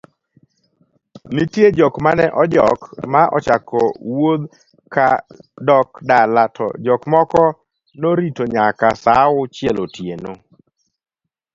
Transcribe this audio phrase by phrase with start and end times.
[1.33, 2.81] nitie jok mane ojok
[3.13, 3.81] ma ochako
[4.15, 4.43] wuodh
[4.93, 5.07] ka
[5.67, 7.43] dok dala to jok moko
[8.01, 10.31] noritonyakasaaauchielotieno